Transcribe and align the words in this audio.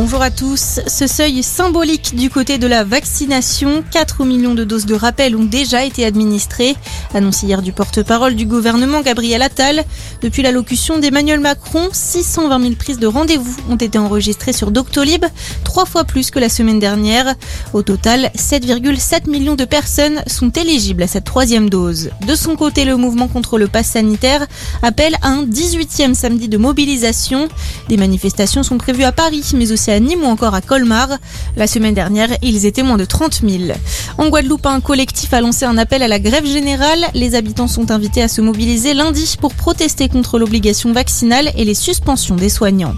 Bonjour 0.00 0.22
à 0.22 0.30
tous. 0.30 0.78
Ce 0.86 1.08
seuil 1.08 1.42
symbolique 1.42 2.14
du 2.14 2.30
côté 2.30 2.56
de 2.56 2.68
la 2.68 2.84
vaccination, 2.84 3.82
4 3.90 4.24
millions 4.24 4.54
de 4.54 4.62
doses 4.62 4.86
de 4.86 4.94
rappel 4.94 5.34
ont 5.34 5.42
déjà 5.42 5.84
été 5.84 6.04
administrées, 6.04 6.76
annoncé 7.14 7.46
hier 7.48 7.62
du 7.62 7.72
porte-parole 7.72 8.36
du 8.36 8.46
gouvernement 8.46 9.00
Gabriel 9.00 9.42
Attal. 9.42 9.82
Depuis 10.22 10.42
l'allocution 10.42 11.00
d'Emmanuel 11.00 11.40
Macron, 11.40 11.88
620 11.90 12.60
000 12.60 12.74
prises 12.76 13.00
de 13.00 13.08
rendez-vous 13.08 13.56
ont 13.68 13.74
été 13.74 13.98
enregistrées 13.98 14.52
sur 14.52 14.70
Doctolib, 14.70 15.24
trois 15.64 15.84
fois 15.84 16.04
plus 16.04 16.30
que 16.30 16.38
la 16.38 16.48
semaine 16.48 16.78
dernière. 16.78 17.34
Au 17.72 17.82
total, 17.82 18.30
7,7 18.36 19.28
millions 19.28 19.56
de 19.56 19.64
personnes 19.64 20.22
sont 20.28 20.50
éligibles 20.50 21.02
à 21.02 21.08
cette 21.08 21.24
troisième 21.24 21.68
dose. 21.68 22.10
De 22.24 22.36
son 22.36 22.54
côté, 22.54 22.84
le 22.84 22.96
mouvement 22.96 23.26
contre 23.26 23.58
le 23.58 23.66
pass 23.66 23.88
sanitaire 23.88 24.46
appelle 24.80 25.16
à 25.22 25.30
un 25.30 25.44
18e 25.44 26.14
samedi 26.14 26.48
de 26.48 26.56
mobilisation. 26.56 27.48
Des 27.88 27.96
manifestations 27.96 28.62
sont 28.62 28.78
prévues 28.78 29.02
à 29.02 29.10
Paris, 29.10 29.42
mais 29.56 29.72
aussi 29.72 29.87
à 29.88 30.00
Nîmes 30.00 30.24
ou 30.24 30.26
encore 30.26 30.54
à 30.54 30.60
Colmar. 30.60 31.08
La 31.56 31.66
semaine 31.66 31.94
dernière, 31.94 32.28
ils 32.42 32.66
étaient 32.66 32.82
moins 32.82 32.96
de 32.96 33.04
30 33.04 33.40
000. 33.46 33.72
En 34.18 34.28
Guadeloupe, 34.28 34.66
un 34.66 34.80
collectif 34.80 35.32
a 35.32 35.40
lancé 35.40 35.64
un 35.64 35.78
appel 35.78 36.02
à 36.02 36.08
la 36.08 36.18
grève 36.18 36.46
générale. 36.46 37.06
Les 37.14 37.34
habitants 37.34 37.68
sont 37.68 37.90
invités 37.90 38.22
à 38.22 38.28
se 38.28 38.40
mobiliser 38.40 38.94
lundi 38.94 39.36
pour 39.40 39.54
protester 39.54 40.08
contre 40.08 40.38
l'obligation 40.38 40.92
vaccinale 40.92 41.50
et 41.56 41.64
les 41.64 41.74
suspensions 41.74 42.36
des 42.36 42.48
soignants. 42.48 42.94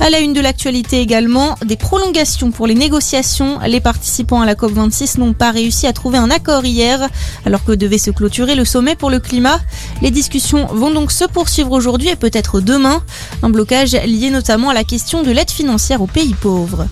À 0.00 0.10
la 0.10 0.20
une 0.20 0.32
de 0.32 0.40
l'actualité 0.40 1.00
également, 1.00 1.56
des 1.64 1.76
prolongations 1.76 2.50
pour 2.50 2.66
les 2.66 2.74
négociations. 2.74 3.58
Les 3.66 3.80
participants 3.80 4.40
à 4.40 4.46
la 4.46 4.54
COP26 4.54 5.18
n'ont 5.18 5.34
pas 5.34 5.50
réussi 5.50 5.86
à 5.86 5.92
trouver 5.92 6.18
un 6.18 6.30
accord 6.30 6.64
hier, 6.64 7.08
alors 7.44 7.64
que 7.64 7.72
devait 7.72 7.98
se 7.98 8.10
clôturer 8.10 8.54
le 8.54 8.64
sommet 8.64 8.96
pour 8.96 9.10
le 9.10 9.20
climat. 9.20 9.60
Les 10.00 10.10
discussions 10.10 10.66
vont 10.66 10.90
donc 10.90 11.12
se 11.12 11.24
poursuivre 11.24 11.72
aujourd'hui 11.72 12.08
et 12.08 12.16
peut-être 12.16 12.60
demain. 12.60 13.02
Un 13.42 13.50
blocage 13.50 13.92
lié 13.92 14.30
notamment 14.30 14.70
à 14.70 14.74
la 14.74 14.84
question 14.84 15.22
de 15.22 15.30
l'aide 15.30 15.50
financière 15.50 16.02
aux 16.02 16.06
pays 16.06 16.31
pauvres. 16.34 16.86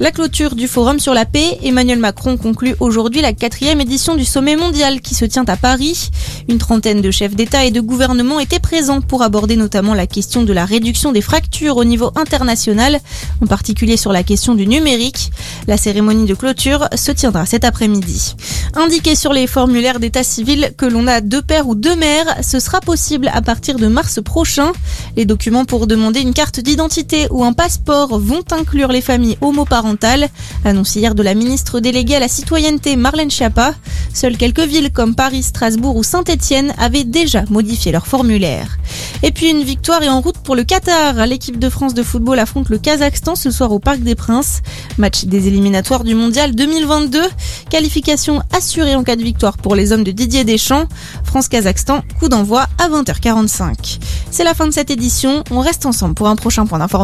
La 0.00 0.10
clôture 0.10 0.56
du 0.56 0.66
Forum 0.66 0.98
sur 0.98 1.14
la 1.14 1.24
paix, 1.24 1.58
Emmanuel 1.62 1.98
Macron 1.98 2.36
conclut 2.36 2.74
aujourd'hui 2.80 3.20
la 3.20 3.32
quatrième 3.32 3.80
édition 3.80 4.16
du 4.16 4.24
sommet 4.24 4.56
mondial 4.56 5.00
qui 5.00 5.14
se 5.14 5.24
tient 5.24 5.44
à 5.46 5.56
Paris. 5.56 6.10
Une 6.48 6.58
trentaine 6.58 7.00
de 7.00 7.10
chefs 7.10 7.36
d'État 7.36 7.64
et 7.64 7.70
de 7.70 7.80
gouvernement 7.80 8.40
étaient 8.40 8.58
présents 8.58 9.00
pour 9.00 9.22
aborder 9.22 9.56
notamment 9.56 9.94
la 9.94 10.06
question 10.06 10.42
de 10.42 10.52
la 10.52 10.64
réduction 10.64 11.12
des 11.12 11.20
fractures 11.20 11.76
au 11.76 11.84
niveau 11.84 12.10
international, 12.16 13.00
en 13.40 13.46
particulier 13.46 13.96
sur 13.96 14.12
la 14.12 14.22
question 14.22 14.54
du 14.54 14.66
numérique. 14.66 15.30
La 15.68 15.76
cérémonie 15.76 16.26
de 16.26 16.34
clôture 16.34 16.88
se 16.94 17.12
tiendra 17.12 17.46
cet 17.46 17.64
après-midi. 17.64 18.34
Indiqué 18.76 19.14
sur 19.14 19.32
les 19.32 19.46
formulaires 19.46 20.00
d'état 20.00 20.24
civil 20.24 20.72
que 20.76 20.84
l'on 20.84 21.06
a 21.06 21.20
deux 21.20 21.42
pères 21.42 21.68
ou 21.68 21.76
deux 21.76 21.94
mères, 21.94 22.42
ce 22.42 22.58
sera 22.58 22.80
possible 22.80 23.30
à 23.32 23.40
partir 23.40 23.76
de 23.76 23.86
mars 23.86 24.20
prochain. 24.20 24.72
Les 25.16 25.24
documents 25.24 25.64
pour 25.64 25.86
demander 25.86 26.20
une 26.20 26.34
carte 26.34 26.58
d'identité 26.58 27.28
ou 27.30 27.44
un 27.44 27.52
passeport 27.52 28.18
vont 28.18 28.42
inclure 28.50 28.88
les 28.88 29.00
familles 29.00 29.38
homoparentales, 29.40 30.28
annoncé 30.64 30.98
hier 30.98 31.14
de 31.14 31.22
la 31.22 31.34
ministre 31.34 31.78
déléguée 31.78 32.16
à 32.16 32.20
la 32.20 32.26
citoyenneté 32.26 32.96
Marlène 32.96 33.30
Schiappa. 33.30 33.74
Seules 34.12 34.36
quelques 34.36 34.60
villes 34.60 34.90
comme 34.92 35.14
Paris, 35.14 35.44
Strasbourg 35.44 35.94
ou 35.94 36.02
Saint-Étienne 36.02 36.74
avaient 36.76 37.04
déjà 37.04 37.44
modifié 37.50 37.92
leur 37.92 38.08
formulaire. 38.08 38.78
Et 39.22 39.30
puis 39.30 39.50
une 39.50 39.62
victoire 39.62 40.02
est 40.02 40.08
en 40.08 40.20
route 40.20 40.38
pour 40.38 40.56
le 40.56 40.64
Qatar. 40.64 41.26
L'équipe 41.26 41.58
de 41.58 41.68
France 41.68 41.94
de 41.94 42.02
football 42.02 42.40
affronte 42.40 42.68
le 42.68 42.78
Kazakhstan 42.78 43.36
ce 43.36 43.50
soir 43.50 43.70
au 43.72 43.78
Parc 43.78 44.00
des 44.00 44.16
Princes. 44.16 44.62
Match 44.98 45.24
des 45.24 45.46
éliminatoires 45.46 46.04
du 46.04 46.14
Mondial 46.14 46.54
2022. 46.54 47.22
Qualification 47.70 48.42
assurée 48.64 48.94
en 48.94 49.04
cas 49.04 49.14
de 49.14 49.22
victoire 49.22 49.58
pour 49.58 49.74
les 49.74 49.92
hommes 49.92 50.04
de 50.04 50.10
Didier 50.10 50.42
Deschamps. 50.42 50.86
France-Kazakhstan, 51.24 52.00
coup 52.18 52.30
d'envoi 52.30 52.66
à 52.78 52.88
20h45. 52.88 53.98
C'est 54.30 54.42
la 54.42 54.54
fin 54.54 54.66
de 54.66 54.72
cette 54.72 54.90
édition. 54.90 55.44
On 55.50 55.60
reste 55.60 55.84
ensemble 55.84 56.14
pour 56.14 56.28
un 56.28 56.36
prochain 56.36 56.64
point 56.64 56.78
d'information. 56.78 56.94